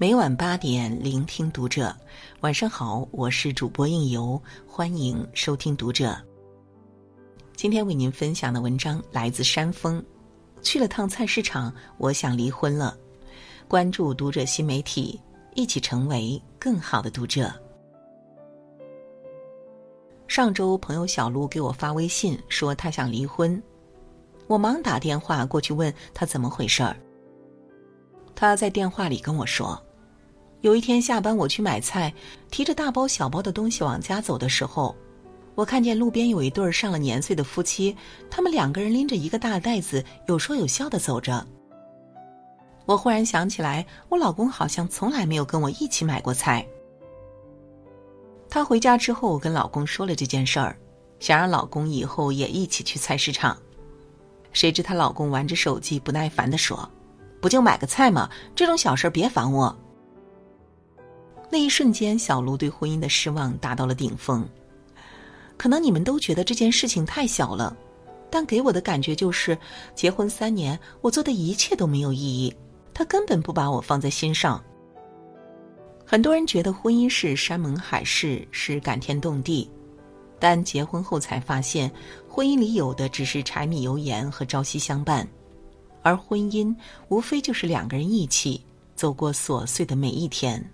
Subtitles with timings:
[0.00, 1.92] 每晚八点，聆听读者。
[2.38, 6.16] 晚上好，我是主播应由，欢迎收听读者。
[7.56, 10.00] 今天为您分享的文章来自山峰。
[10.62, 12.96] 去了趟菜市场，我想离婚了。
[13.66, 15.20] 关注读者新媒体，
[15.56, 17.52] 一起成为更好的读者。
[20.28, 23.60] 上周，朋友小卢给我发微信说他想离婚，
[24.46, 26.96] 我忙打电话过去问他怎么回事儿。
[28.36, 29.76] 他在电话里跟我说。
[30.60, 32.12] 有一天下班，我去买菜，
[32.50, 34.94] 提着大包小包的东西往家走的时候，
[35.54, 37.96] 我看见路边有一对上了年岁的夫妻，
[38.28, 41.46] 他们两个人拎着一个大袋子，有说有笑的走着。
[42.86, 46.66] 我忽然想起来，我老公好像从来没有跟我一起买过菜。
[48.50, 50.76] 她回家之后我跟老公说了这件事儿，
[51.20, 53.56] 想让老公以后也一起去菜市场。
[54.52, 56.90] 谁知她老公玩着手机，不耐烦地说
[57.40, 58.28] ：“不就买个菜吗？
[58.56, 59.78] 这种小事别烦我。”
[61.50, 64.46] 那一瞬间，小卢对婚姻的失望达到了顶峰。
[65.56, 67.76] 可能你们都觉得这件事情太小了，
[68.30, 69.58] 但给我的感觉就是，
[69.94, 72.54] 结婚三年，我做的一切都没有意义，
[72.92, 74.62] 他根本不把我放在心上。
[76.04, 79.68] 很多人觉得婚姻是山盟海誓，是感天动地，
[80.38, 81.90] 但结婚后才发现，
[82.28, 85.26] 婚姻里有的只是柴米油盐和朝夕相伴，
[86.02, 86.74] 而婚姻
[87.08, 88.62] 无非就是两个人一起
[88.94, 90.64] 走过琐碎的每一天。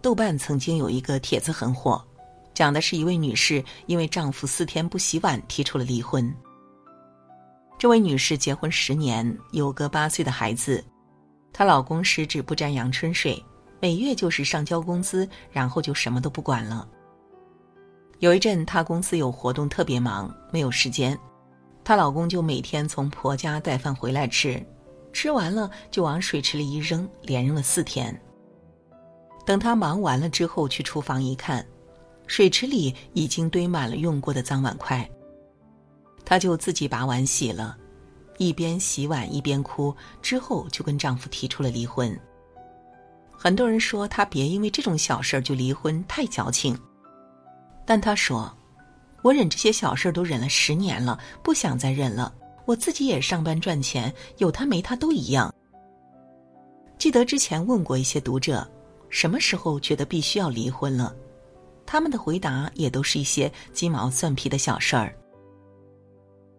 [0.00, 2.02] 豆瓣曾经有一个帖子很火，
[2.54, 6.32] 讲的是一位女士因为丈夫四天不洗碗提出了离婚。
[7.76, 10.84] 这位女士结婚十年，有个八岁的孩子，
[11.52, 13.42] 她老公十指不沾阳春水，
[13.80, 16.88] 每月就是上交工资，然后就什么都不管了。
[18.18, 21.18] 有一阵她公司有活动特别忙，没有时间，
[21.84, 24.64] 她老公就每天从婆家带饭回来吃，
[25.12, 28.20] 吃完了就往水池里一扔，连扔了四天。
[29.48, 31.66] 等他忙完了之后，去厨房一看，
[32.26, 35.08] 水池里已经堆满了用过的脏碗筷。
[36.22, 37.74] 她就自己把碗洗了，
[38.36, 42.14] 一边洗碗一边哭，之后就跟丈夫提出了离婚。
[43.30, 46.78] 很多人说她别因为这种小事就离婚，太矫情。
[47.86, 48.54] 但她说
[49.24, 52.34] ：“我忍这些小事都忍了十年了，不想再忍了。
[52.66, 55.50] 我自己也上班赚钱，有他没他都一样。”
[56.98, 58.70] 记得之前问过一些读者。
[59.10, 61.14] 什么时候觉得必须要离婚了？
[61.86, 65.14] 他们的回答也都是一些鸡毛蒜皮的小事儿。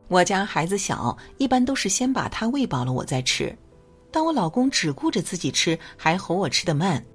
[0.08, 3.56] 我家孩子小，一般都是先把他喂饱了，我再吃。
[4.12, 7.06] 但我老公只顾着自己吃，还吼我吃的慢。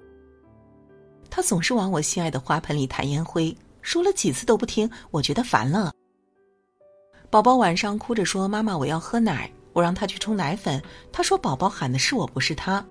[1.29, 5.91] 他总是往我心爱的花盆里弹烟灰，说了几次都不听，我觉得烦了。
[7.29, 10.81] 宝宝晚上哭着说：“妈妈，我要喝奶。”我让他去冲奶粉，
[11.11, 12.81] 他说：“宝宝喊的是我，不是他。”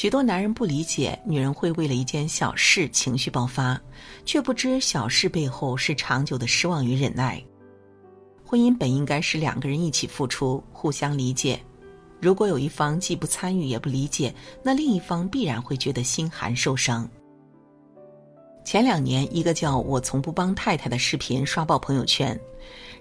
[0.00, 3.78] 许多男人不理解，女人会为了一件小事情绪爆发，
[4.24, 7.38] 却不知小事背后是长久的失望与忍耐。
[8.42, 11.60] 婚姻本应该是两个人一起付出，互相理解。
[12.18, 17.06] 如果有一方既不参与也不理解，那另一方必然会觉得心寒受伤。
[18.64, 22.40] 前两年，一个叫我从不帮太太的视频刷爆朋友圈。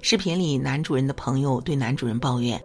[0.01, 2.61] 视频里，男主人的朋友对男主人抱怨：“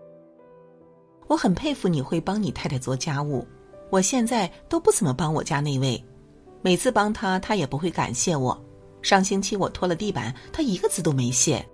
[1.28, 3.47] 我很佩服你会帮你太太做家务。”
[3.94, 6.05] 我现在都不怎么帮我家那位，
[6.62, 8.60] 每次帮他，他也不会感谢我。
[9.03, 11.65] 上星期我拖了地板，他一个字都没谢。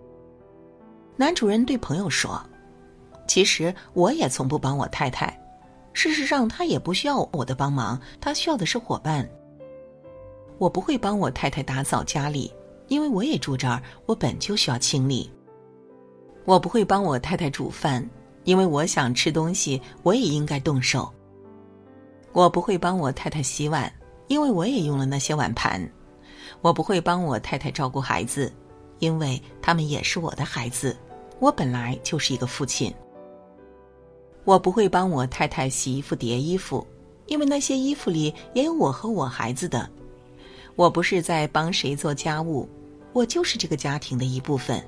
[1.16, 2.38] 男主人对朋友说
[3.26, 5.34] ：“其实我也从不帮我太太，
[5.94, 9.26] 事实上他也不需要我的帮忙，他需要的是伙伴。
[10.59, 12.53] 我不会帮我太太打扫家里，
[12.88, 15.32] 因为我也住这儿，我本就需要清理。
[16.44, 18.06] 我不会帮我太太煮饭，
[18.44, 21.10] 因为我想吃东西，我也应该动手。”
[22.32, 23.92] 我不会帮我太太洗碗，
[24.28, 25.80] 因为我也用了那些碗盘；
[26.60, 28.53] 我不会帮我太太照顾孩子，
[29.00, 30.97] 因为他们也是我的孩子。
[31.41, 32.94] 我本来就是一个父亲。
[34.44, 36.86] 我不会帮我太太洗衣服、叠衣服，
[37.27, 39.88] 因为那些衣服里也有我和我孩子的。
[40.76, 42.68] 我不是在帮谁做家务，
[43.12, 44.83] 我就是这个家庭的一部分。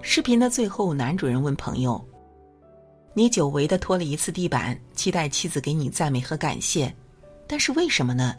[0.00, 2.02] 视频的最后，男主人问朋友。
[3.20, 6.90] 你久违的拖了一次地板，期待妻子给你赞美和感谢，
[7.46, 8.34] 但是为什么呢？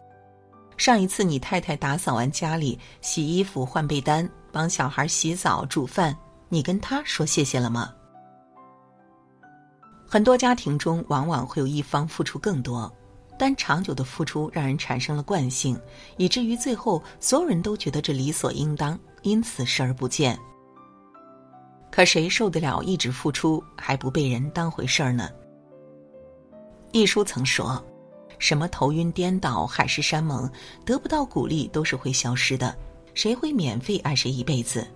[0.76, 6.16] 上一次你太太打扫完家里、洗衣服、换被单、帮小孩洗澡、煮饭，
[6.48, 7.94] 你跟她说谢谢了吗？
[10.04, 12.92] 很多家庭中往往会有一方付出更多，
[13.38, 15.80] 但长久的付出让人产生了惯性，
[16.16, 20.36] 以至于最后所有人都觉得这理所应当，因此视而不见。
[21.92, 25.28] 可谁受得了一直付出还不被人当回事儿呢？
[26.90, 27.84] 一书曾说
[28.40, 30.50] ：“什么头晕颠倒、海誓山盟，
[30.86, 32.74] 得不到鼓励都是会消失的。
[33.12, 34.86] 谁会免费爱谁一辈子？”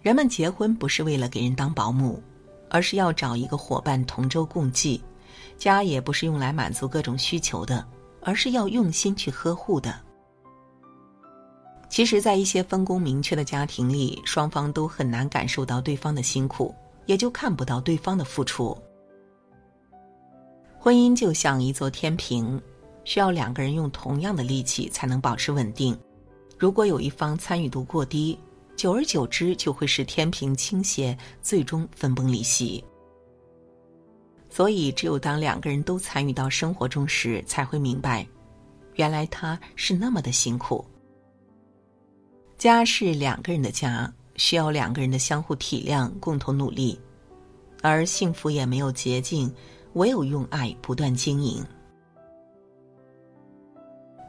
[0.00, 2.22] 人们结婚不是为了给人当保姆，
[2.70, 5.02] 而是要找一个伙伴同舟共济。
[5.58, 7.84] 家也不是用来满足各种需求的，
[8.22, 10.05] 而是要用心去呵护的。
[11.88, 16.74] 其实，在一些分工明确的家庭里，双方都很难感受到对方的辛苦，
[17.06, 18.76] 也就看不到对方的付出。
[20.78, 22.60] 婚姻就像一座天平，
[23.04, 25.96] 需要两个人用同样的力气才能保持稳定。
[26.58, 28.38] 如果有一方参与度过低，
[28.76, 32.84] 久而久之就会使天平倾斜，最终分崩离析。
[34.50, 38.26] 所以，只有当两个人都参与到生活中时，才会明白，
[38.94, 40.84] 原来他是那么的辛苦。
[42.58, 46.98] 家是两个人的家，需要两个人的相互体谅、共同努力，
[47.82, 49.52] 而幸福也没有捷径，
[49.92, 51.62] 唯有用爱不断经营。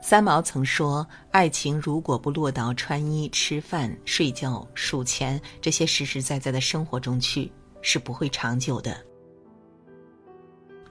[0.01, 7.51] 三毛曾说：“爱情如果不落到穿衣、吃饭、睡觉、数钱这些实实在在的生活中去，
[7.81, 8.97] 是不会长久的。”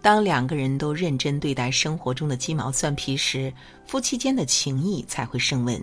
[0.01, 3.53] 当两个人都认真对待生活中的鸡毛蒜皮时，
[3.87, 5.81] 夫妻间的情谊才会升温。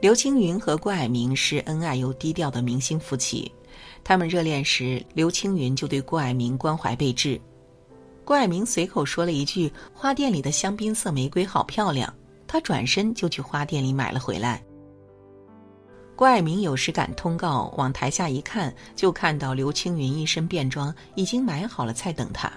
[0.00, 3.52] 刘青云和郭蔼明是恩爱又低调的明星夫妻，
[4.02, 7.38] 他们热恋时，刘青云就对郭蔼明关怀备至。
[8.24, 12.12] 郭蔼明随口说了一句：“花店里的香槟色玫瑰好漂亮。”
[12.48, 14.62] 他转身就去花店里买了回来。
[16.16, 22.50] 郭蔼明有时赶通告，往台下一看，就看到刘青云一身便装，已经买好了菜等他。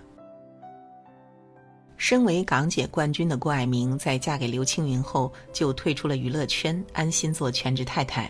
[2.03, 8.29] 身为港姐冠军的郭蔼明，在嫁给刘青云后，就退出了娱乐圈，安心做全职太太。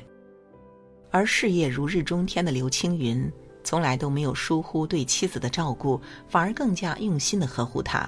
[1.09, 3.27] 而事业如日中天的刘青云，
[3.63, 8.07] 从来都没有疏忽对妻子的照顾，反而更加用心的呵护她。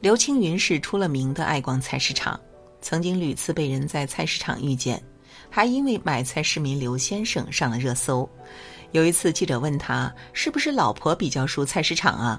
[0.00, 2.38] 刘青云是出了名的爱逛菜市场，
[2.82, 5.02] 曾经屡次被人在菜市场遇见，
[5.48, 8.28] 还因为买菜市民刘先生上了热搜。
[8.92, 12.38] 有一次，记者问他：“是不是老婆比较熟菜市场啊？”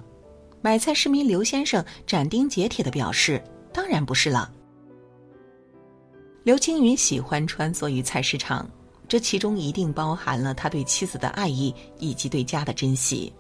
[0.61, 3.41] 买菜市民刘先生斩钉截铁的表示
[3.73, 4.51] ：“当然不是了。”
[6.44, 8.69] 刘青云喜欢穿梭于菜市场，
[9.07, 13.31] 这其中一定包含了他对妻子的爱意以及对家的珍惜。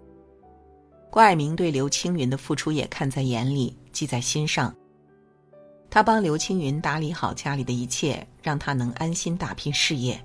[1.09, 4.73] 郭爱明对刘青云的付出也看在眼里，记在心上。
[5.89, 10.23] 他帮刘青云打理好家里的一切，让他能安心打拼事业。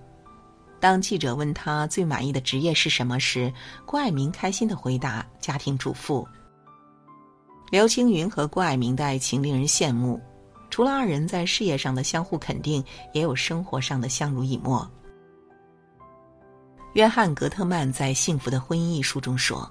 [0.79, 3.51] 当记者问他最满意的职业是什么时，
[3.87, 6.29] 郭爱明开心的回答：“家庭主妇。”
[7.75, 10.21] 刘青云和郭蔼明的爱情令人羡慕，
[10.71, 12.81] 除了二人在事业上的相互肯定，
[13.13, 14.89] 也有生活上的相濡以沫。
[16.93, 19.69] 约翰·格特曼在《幸福的婚姻》一书中说：“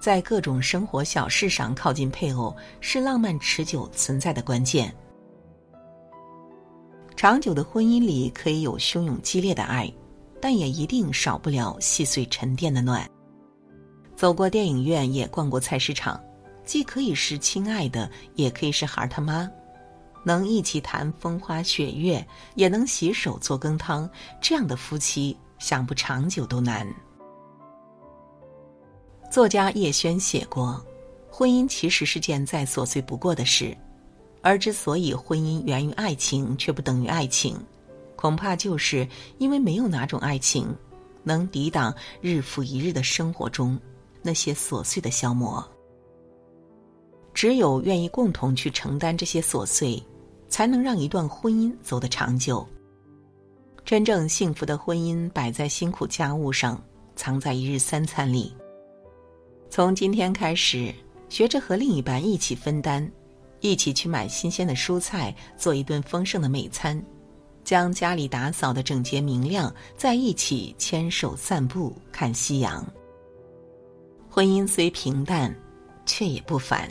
[0.00, 4.90] 在各种生活小事上靠近配偶，是浪漫持久存在的关键。
[7.14, 9.92] 长久的婚姻里可以有汹涌激烈的爱，
[10.40, 13.06] 但也一定少不了细碎沉淀的暖。
[14.16, 16.18] 走过电影院，也逛过菜市场。”
[16.68, 19.50] 既可以是亲爱的，也可以是孩儿他妈，
[20.22, 22.22] 能一起谈风花雪月，
[22.56, 24.06] 也能携手做羹汤，
[24.38, 26.86] 这样的夫妻想不长久都难。
[29.30, 30.84] 作家叶轩写过，
[31.30, 33.74] 婚姻其实是件再琐碎不过的事，
[34.42, 37.58] 而之所以婚姻源于爱情却不等于爱情，
[38.14, 40.76] 恐怕就是因为没有哪种爱情
[41.24, 43.80] 能抵挡日复一日的生活中
[44.20, 45.66] 那些琐碎的消磨。
[47.38, 50.02] 只有愿意共同去承担这些琐碎，
[50.48, 52.66] 才能让一段婚姻走得长久。
[53.84, 56.82] 真正幸福的婚姻摆在辛苦家务上，
[57.14, 58.52] 藏在一日三餐里。
[59.70, 60.92] 从今天开始，
[61.28, 63.08] 学着和另一半一起分担，
[63.60, 67.00] 一起去买新鲜的蔬菜，做一顿丰盛的美餐，
[67.62, 72.84] 将家里打扫的整洁明亮，在一起牵手散步看夕阳。
[74.28, 75.54] 婚姻虽平淡，
[76.04, 76.90] 却也不凡。